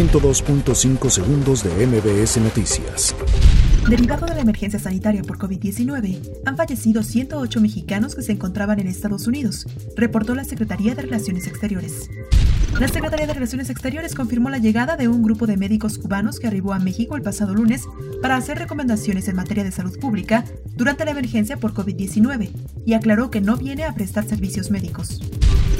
102.5 0.00 1.10
segundos 1.10 1.62
de 1.62 1.86
MBS 1.86 2.38
Noticias. 2.38 3.14
Derivado 3.86 4.24
de 4.24 4.34
la 4.34 4.40
emergencia 4.40 4.78
sanitaria 4.78 5.22
por 5.22 5.36
COVID-19, 5.36 6.40
han 6.46 6.56
fallecido 6.56 7.02
108 7.02 7.60
mexicanos 7.60 8.14
que 8.14 8.22
se 8.22 8.32
encontraban 8.32 8.80
en 8.80 8.86
Estados 8.86 9.26
Unidos, 9.26 9.66
reportó 9.96 10.34
la 10.34 10.44
Secretaría 10.44 10.94
de 10.94 11.02
Relaciones 11.02 11.46
Exteriores. 11.46 12.08
La 12.80 12.88
Secretaría 12.88 13.26
de 13.26 13.34
Relaciones 13.34 13.68
Exteriores 13.68 14.14
confirmó 14.14 14.48
la 14.48 14.56
llegada 14.56 14.96
de 14.96 15.08
un 15.08 15.22
grupo 15.22 15.46
de 15.46 15.58
médicos 15.58 15.98
cubanos 15.98 16.40
que 16.40 16.46
arribó 16.46 16.72
a 16.72 16.78
México 16.78 17.14
el 17.14 17.22
pasado 17.22 17.52
lunes 17.54 17.84
para 18.22 18.36
hacer 18.36 18.58
recomendaciones 18.58 19.28
en 19.28 19.36
materia 19.36 19.64
de 19.64 19.72
salud 19.72 19.98
pública 19.98 20.46
durante 20.76 21.04
la 21.04 21.10
emergencia 21.10 21.58
por 21.58 21.74
COVID-19 21.74 22.52
y 22.86 22.94
aclaró 22.94 23.30
que 23.30 23.42
no 23.42 23.58
viene 23.58 23.84
a 23.84 23.92
prestar 23.92 24.24
servicios 24.24 24.70
médicos. 24.70 25.20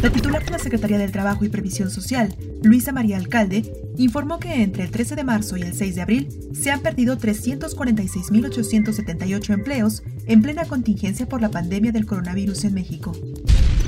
La 0.02 0.10
titular 0.10 0.42
de 0.42 0.50
la 0.50 0.58
Secretaría 0.58 0.96
del 0.96 1.12
Trabajo 1.12 1.44
y 1.44 1.50
Previsión 1.50 1.90
Social, 1.90 2.34
Luisa 2.62 2.90
María 2.90 3.18
Alcalde, 3.18 3.70
informó 3.98 4.38
que 4.38 4.62
entre 4.62 4.84
el 4.84 4.90
13 4.90 5.14
de 5.14 5.24
marzo 5.24 5.58
y 5.58 5.62
el 5.62 5.74
6 5.74 5.94
de 5.94 6.00
abril 6.00 6.28
se 6.54 6.70
han 6.70 6.80
perdido 6.80 7.18
346.878 7.18 9.52
empleos 9.52 10.02
en 10.26 10.40
plena 10.40 10.64
contingencia 10.64 11.28
por 11.28 11.42
la 11.42 11.50
pandemia 11.50 11.92
del 11.92 12.06
coronavirus 12.06 12.64
en 12.64 12.72
México. 12.72 13.12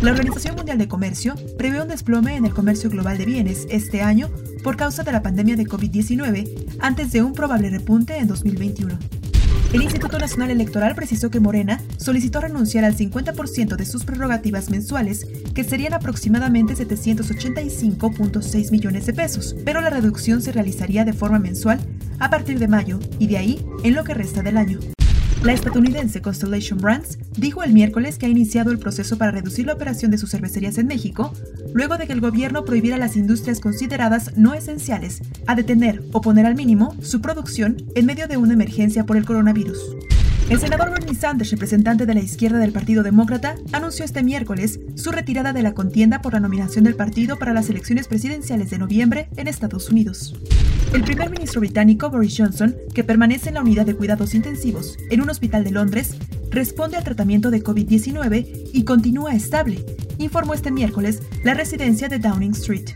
La 0.03 0.11
Organización 0.11 0.55
Mundial 0.55 0.77
de 0.77 0.89
Comercio 0.89 1.35
prevé 1.57 1.81
un 1.81 1.89
desplome 1.89 2.37
en 2.37 2.45
el 2.45 2.53
comercio 2.53 2.91
global 2.91 3.17
de 3.17 3.25
bienes 3.25 3.67
este 3.71 4.03
año 4.03 4.29
por 4.63 4.77
causa 4.77 5.05
de 5.05 5.13
la 5.13 5.23
pandemia 5.23 5.57
de 5.57 5.65
COVID-19 5.65 6.77
antes 6.81 7.11
de 7.13 7.23
un 7.23 7.33
probable 7.33 7.71
repunte 7.71 8.19
en 8.19 8.27
2021. 8.27 8.99
El 9.73 9.83
Instituto 9.83 10.19
Nacional 10.19 10.51
Electoral 10.51 10.95
precisó 10.95 11.31
que 11.31 11.41
Morena 11.41 11.81
solicitó 11.97 12.41
renunciar 12.41 12.85
al 12.85 12.95
50% 12.97 13.77
de 13.77 13.87
sus 13.87 14.05
prerrogativas 14.05 14.69
mensuales, 14.69 15.27
que 15.55 15.65
serían 15.65 15.95
aproximadamente 15.95 16.75
785.6 16.75 18.71
millones 18.71 19.07
de 19.07 19.15
pesos, 19.15 19.57
pero 19.65 19.81
la 19.81 19.91
reducción 19.91 20.43
se 20.43 20.53
realizaría 20.53 21.05
de 21.07 21.15
forma 21.15 21.39
mensual 21.39 21.81
a 22.19 22.29
partir 22.29 22.59
de 22.59 22.69
mayo 22.69 23.01
y 23.19 23.29
de 23.29 23.39
ahí 23.39 23.67
en 23.83 23.95
lo 23.95 24.05
que 24.05 24.15
resta 24.15 24.43
del 24.43 24.59
año. 24.59 24.79
La 25.43 25.53
estadounidense 25.53 26.23
Constellation 26.23 26.79
Brands 26.79 27.19
dijo 27.37 27.65
el 27.65 27.73
miércoles 27.73 28.17
que 28.17 28.27
ha 28.27 28.29
iniciado 28.29 28.71
el 28.71 28.79
proceso 28.79 29.19
para 29.19 29.33
reducir 29.33 29.67
la 29.67 29.73
operación 29.73 30.13
de 30.13 30.19
sus 30.19 30.31
cervecerías 30.31 30.79
en 30.79 30.87
México, 30.87 31.33
luego 31.75 31.97
de 31.97 32.07
que 32.07 32.13
el 32.13 32.21
gobierno 32.21 32.65
prohibiera 32.65 32.95
a 32.95 33.01
las 33.01 33.17
industrias 33.17 33.59
consideradas 33.59 34.37
no 34.37 34.55
esenciales 34.55 35.21
a 35.49 35.57
detener 35.57 36.01
o 36.13 36.21
poner 36.21 36.47
al 36.47 36.55
mínimo 36.55 36.95
su 37.03 37.21
producción 37.21 37.77
en 37.97 38.07
medio 38.07 38.29
de 38.29 38.37
una 38.37 38.53
emergencia 38.53 39.05
por 39.05 39.17
el 39.17 39.25
coronavirus. 39.25 39.81
El 40.49 40.61
senador 40.61 40.91
Bernie 40.91 41.17
Sanders, 41.17 41.51
representante 41.51 42.07
de 42.07 42.15
la 42.15 42.21
izquierda 42.21 42.59
del 42.59 42.73
Partido 42.73 43.03
Demócrata, 43.03 43.57
anunció 43.73 44.05
este 44.05 44.23
miércoles 44.23 44.79
su 44.95 45.11
retirada 45.11 45.53
de 45.53 45.63
la 45.63 45.75
contienda 45.75 46.23
por 46.23 46.35
la 46.35 46.41
nominación 46.41 46.85
del 46.85 46.95
partido 46.95 47.37
para 47.37 47.53
las 47.53 47.69
elecciones 47.69 48.07
presidenciales 48.07 48.71
de 48.71 48.79
noviembre 48.79 49.29
en 49.37 49.49
Estados 49.49 49.91
Unidos. 49.91 50.37
El 50.93 51.05
primer 51.05 51.31
ministro 51.31 51.61
británico 51.61 52.11
Boris 52.11 52.35
Johnson, 52.37 52.77
que 52.95 53.05
permanece 53.05 53.49
en 53.49 53.55
la 53.55 53.63
unidad 53.63 53.87
de 53.87 53.95
cuidados 53.95 54.35
intensivos 54.35 54.99
en 55.11 55.23
un 55.23 55.31
hospital 55.31 55.65
de 55.65 55.71
Londres, 55.71 56.17
responde 56.51 56.97
al 56.97 57.05
tratamiento 57.05 57.51
de 57.51 57.63
COVID-19 57.63 58.71
y 58.73 58.85
continúa 58.85 59.35
estable, 59.35 59.85
informó 60.19 60.55
este 60.55 60.71
miércoles 60.71 61.23
la 61.45 61.55
residencia 61.55 62.09
de 62.09 62.19
Downing 62.19 62.53
Street. 62.53 62.91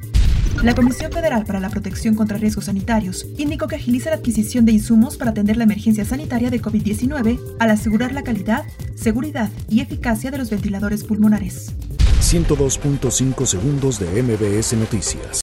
La 0.63 0.75
Comisión 0.75 1.13
Federal 1.13 1.45
para 1.45 1.61
la 1.61 1.69
Protección 1.69 2.15
contra 2.15 2.39
Riesgos 2.39 2.65
Sanitarios 2.65 3.27
indicó 3.37 3.69
que 3.69 3.77
agiliza 3.77 4.11
la 4.11 4.17
adquisición 4.17 4.65
de 4.65 4.73
insumos 4.73 5.17
para 5.17 5.31
atender 5.31 5.57
la 5.57 5.65
emergencia 5.65 6.05
sanitaria 6.05 6.51
de 6.51 6.63
COVID-19 6.63 7.39
al 7.59 7.71
asegurar 7.71 8.13
la 8.13 8.23
calidad, 8.23 8.65
seguridad 8.95 9.51
y 9.69 9.81
eficacia 9.81 10.31
de 10.31 10.39
los 10.39 10.51
ventiladores 10.51 11.05
pulmonares. 11.05 11.75
102.5 12.21 13.47
segundos 13.47 14.01
de 14.01 14.23
MBS 14.23 14.73
Noticias. 14.75 15.27